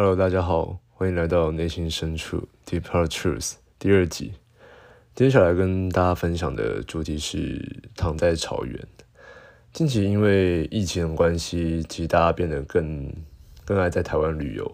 [0.00, 4.34] Hello，大家好，欢迎来到内心深处 Deep Heart Truth 第二集。
[5.16, 8.86] 接下来跟大家分享的主题是躺在草原。
[9.72, 13.12] 近期因为疫情的关系，其实大家变得更
[13.64, 14.64] 更爱在台湾旅游。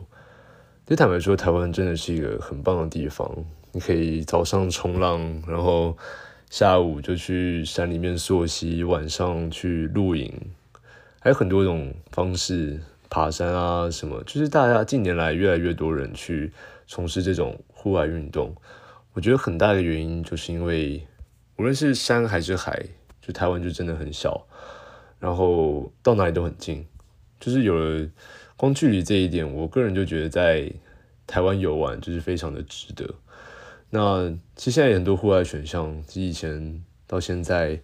[0.85, 3.27] 其实坦白说，台湾真的是一个很棒的地方。
[3.73, 5.97] 你可以早上冲浪，然后
[6.51, 10.31] 下午就去山里面溯溪，晚上去露营，
[11.19, 12.79] 还有很多种方式。
[13.11, 16.53] 爬山啊，什么，就是大家近年来越来越多人去
[16.87, 18.55] 从事这种户外运动。
[19.13, 21.07] 我觉得很大的原因就是因为，
[21.57, 22.85] 无论是山还是海，
[23.21, 24.45] 就台湾就真的很小，
[25.21, 26.85] 然后到哪里都很近，
[27.39, 28.09] 就是有了
[28.57, 30.69] 光距离这一点，我个人就觉得在
[31.27, 33.09] 台湾游玩就是非常的值得。
[33.91, 37.81] 那其实现在很多户外选项，从以前到现在，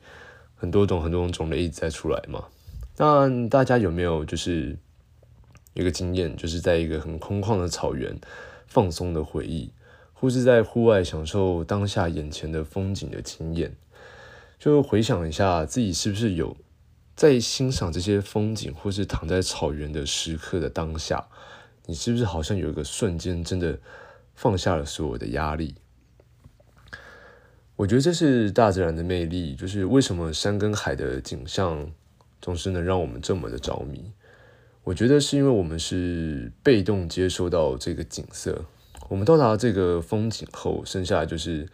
[0.57, 2.47] 很多种很多种种类一直在出来嘛。
[2.97, 4.77] 那大家有没有就是？
[5.75, 8.19] 一个经验，就是在一个很空旷的草原
[8.67, 9.73] 放松的回忆，
[10.13, 13.77] 或是在户外享受当下眼前的风景的经验。
[14.59, 16.57] 就回想一下自己是不是有
[17.17, 21.29] 在欣赏这些风景，或是躺在草原的时刻的当下，
[21.87, 23.79] 你是不是好像有一个瞬间真的
[24.35, 25.77] 放下了所有的压力？
[27.77, 31.91] 我觉得这是大自然的魅力，就是为什么山跟海的景象
[32.43, 34.13] 总是能让我们这么的着迷。
[34.85, 38.65] 我觉得是因为我们是被动接收到这个景色，
[39.09, 41.69] 我们到达这个风景后，剩下就是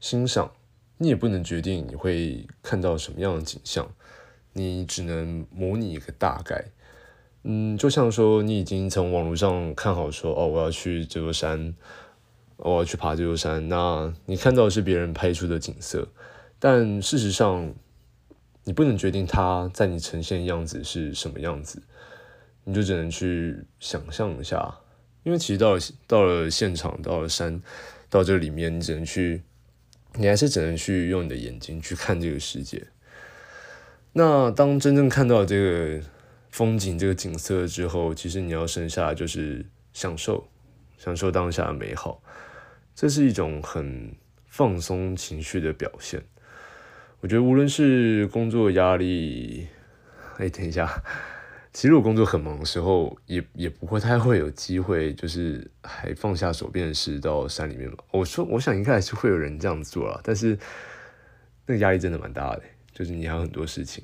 [0.00, 0.50] 欣赏。
[0.98, 3.86] 你也不能决定你会看到什么样的景象，
[4.54, 6.64] 你只能模拟一个大概。
[7.42, 11.74] 嗯，就像说你已经从网络上看好说，哦，我要去这座山，
[12.56, 16.08] 我要去爬这座山，那你看到的是别人拍出的景色，
[16.58, 17.74] 但事实上
[18.64, 21.82] 你不能决定它在你呈现的样子是什么样子。
[22.68, 24.76] 你就只能去想象一下，
[25.22, 27.62] 因为其实到了到了现场，到了山，
[28.10, 29.42] 到这里面，你只能去，
[30.14, 32.88] 你还是只能去用你的眼睛去看这个世界。
[34.14, 36.04] 那当真正看到这个
[36.50, 40.48] 风景、这个景色之后，其实你要剩下就是享受，
[40.98, 42.20] 享受当下的美好。
[42.96, 44.12] 这是一种很
[44.46, 46.20] 放松情绪的表现。
[47.20, 49.68] 我觉得无论是工作压力，
[50.38, 51.00] 哎，等一下。
[51.76, 57.98] 其实我工作很忙的时候，也也不会太会有机会，就是还放下手边的事到山里面嘛。
[58.12, 60.58] 我说，我想应该还是会有人这样子做啦，但是
[61.66, 62.62] 那个压力真的蛮大的，
[62.94, 64.02] 就是你还有很多事情。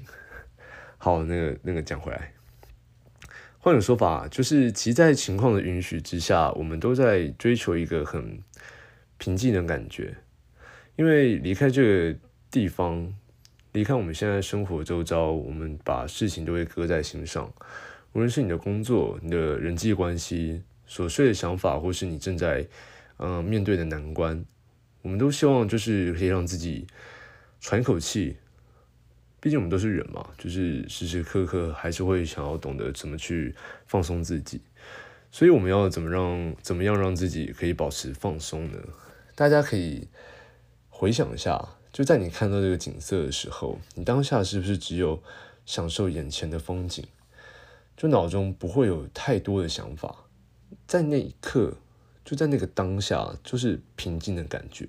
[0.98, 2.34] 好，那个那个讲回来，
[3.56, 8.38] 换种说法，就是其实在情况的允许之下，我们都在追求一个很
[9.16, 10.14] 平静的感觉，
[10.96, 11.82] 因为离开这
[12.12, 12.18] 个
[12.50, 13.14] 地方。
[13.72, 17.52] 离开我们现在生活周遭，我们把事情都会搁在心上。
[18.12, 22.66] 无论是你的工作、你的人际关系、琐碎的想法，或是你正在
[23.16, 24.44] 嗯、面对的难关，
[25.00, 26.86] 我们都希望就是可以让自己
[27.60, 28.36] 喘口气。
[29.40, 33.54] 毕竟我们都是人嘛，就是时时刻刻还是会想要懂得怎么去
[33.86, 34.60] 放松自己。
[35.30, 38.78] 所以我们要怎么让怎么样让自己可以保持放松呢？
[39.34, 40.08] 大家可以
[40.90, 41.76] 回想一下。
[41.92, 45.22] 就在你看到这个景色的时候，你当下是不是只有
[45.66, 47.04] 享受眼前的风景？
[47.94, 50.24] 就脑中不会有太多的想法，
[50.86, 51.74] 在那一刻，
[52.24, 54.88] 就在那个当下，就是平静的感觉。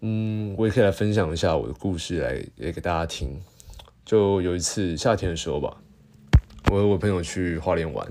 [0.00, 3.40] 嗯，我也可以来分享一下我的故事来，来给大家听。
[4.04, 5.76] 就有一次夏天的时候吧，
[6.70, 8.06] 我和我朋友去花莲玩，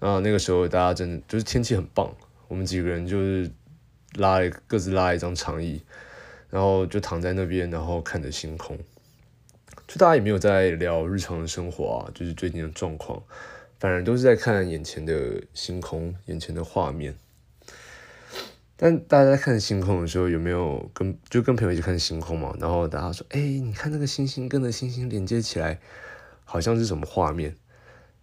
[0.00, 2.12] 啊，那个时候大家真的就是天气很棒，
[2.48, 3.48] 我们几个人就是
[4.14, 5.80] 拉各自拉一张长椅。
[6.54, 8.78] 然后就躺在那边，然后看着星空，
[9.88, 13.20] 就大家也没有在聊日常的生活啊，就是最近的状况，
[13.80, 17.16] 反而都是在看眼前的星空，眼前的画面。
[18.76, 22.54] 但大家在看星空的时候，有没有跟就跟朋友一起看星空嘛？
[22.60, 25.80] 然后大家说：“哎，你看那个星星跟着星星连接起来，
[26.44, 27.56] 好像是什么画面？”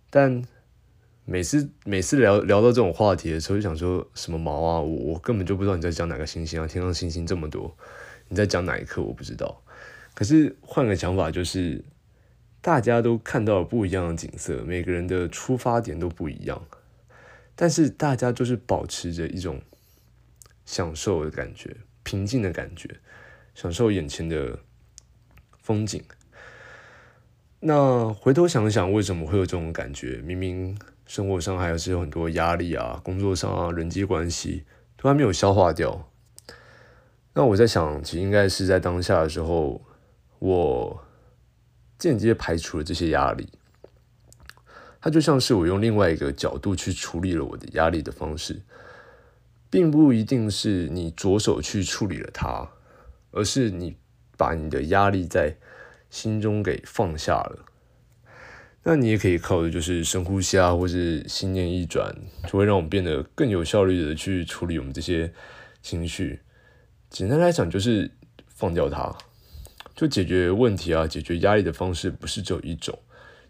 [0.09, 0.41] 但
[1.25, 4.79] 每次每次聊聊到这种话题的时候，就想说什么毛啊！
[4.79, 6.66] 我我根本就不知道你在讲哪个星星啊！
[6.66, 7.75] 天上星星这么多。
[8.31, 9.01] 你在讲哪一刻？
[9.01, 9.61] 我不知道。
[10.13, 11.83] 可是换个想法，就是
[12.61, 16.66] 大家都看到了不一样的景色，每个人的出发点都不一样，
[17.55, 19.61] 但是大家就是保持着一种
[20.66, 23.01] 享受的感觉、平静的感觉，
[23.53, 24.59] 享受眼前的
[25.61, 26.01] 风景。
[27.59, 30.22] 那回头想想，为什么会有这种感觉？
[30.22, 34.63] 明明生活上还是有很多压力啊，工作上啊，人际关系
[34.95, 36.10] 都还没有消化掉。
[37.33, 39.81] 那我在想，其实应该是在当下的时候，
[40.39, 41.03] 我
[41.97, 43.47] 间接排除了这些压力。
[44.99, 48.61] 它就像是我用另外一个角度去处理了我的压力的方式，
[49.69, 52.69] 并不一定是你着手去处理了它，
[53.31, 53.95] 而是你
[54.37, 55.55] 把你的压力在
[56.09, 57.66] 心中给放下了。
[58.84, 65.31] 那你也可以靠的就是深呼吸啊，或是心念一转，就会让我们变得更有效率的去处理我们这些
[65.81, 66.41] 情绪。
[67.11, 68.09] 简单来讲，就是
[68.47, 69.13] 放掉它，
[69.93, 72.97] 就解决问题啊，解决压力的方式不是只有一种。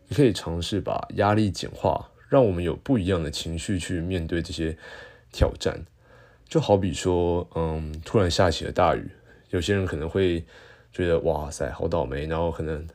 [0.08, 4.76] 你可以尝试把压力简化，让我们有不一样的情绪去面对这些
[5.32, 5.86] 挑战。
[6.50, 9.08] 就好比说，嗯，突然下起了大雨，
[9.52, 10.44] 有些人可能会
[10.92, 12.88] 觉得哇塞，好倒霉，然后可能。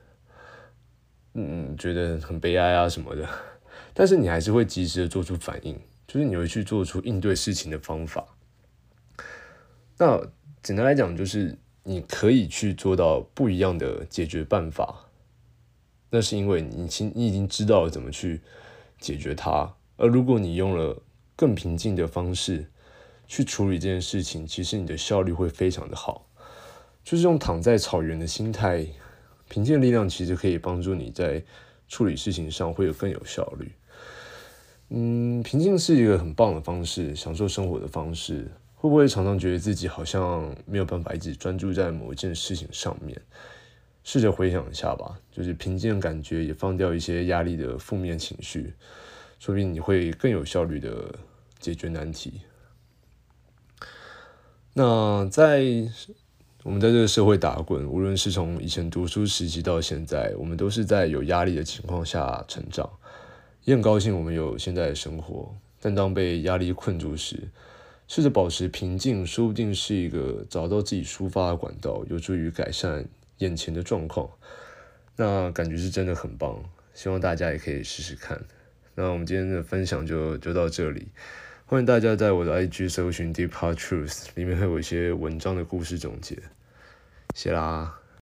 [1.39, 3.29] 嗯，觉得很悲哀啊什么的，
[3.95, 5.79] 但是你还是会及时的做出反应，
[6.09, 8.27] 就是你会去做出应对事情的方法。
[9.99, 10.19] 那
[10.67, 15.07] 简单来讲，就是你可以去做到不一样的解决办法，
[16.11, 18.41] 那是因为你已你已经知道了怎么去
[18.99, 19.77] 解决它。
[19.97, 21.01] 而如果你用了
[21.37, 22.69] 更平静的方式
[23.29, 26.27] 去处理这件事情，其实你的效率会非常的好，
[27.05, 28.85] 就是用躺在草原的心态。
[29.49, 31.45] 平静的力量其实可以帮助你在
[31.87, 33.71] 处理事情上会有更有效率。
[34.89, 38.51] 嗯，平静是一个很棒的方式，享受生活的方式。
[38.87, 43.21] 会不会常常觉得自己好像没有办法一直专注在某一件事情上面？
[44.05, 48.73] 试着回想一下吧，就是平静的感觉，也放掉一些压力的负面情绪，
[49.39, 51.15] 说不定你会更有效率的
[51.59, 52.41] 解决难题。
[54.73, 55.65] 那在。
[56.63, 62.91] 我们在这个社会打滚，无论是从以前读书时期到现在，我们都是在有压力的情况下成长。
[63.63, 67.37] 也很高兴我们有现在的生活，但当被压力困住时，
[68.09, 73.05] 试着保持平静，说不定是一个找到自己抒发的管道，有助于改善
[73.39, 74.31] 眼前的状况。
[75.17, 76.63] 那感觉是真的很棒，
[76.95, 78.41] 希望大家也可以试试看。
[78.95, 81.09] 那我们今天的分享就就到这里。
[81.67, 86.39] 欢迎大家在我的 IG 搜寻 Deep Hard Truth，里面会有一些文章的故事总结。
[87.35, 88.06] 谢啦。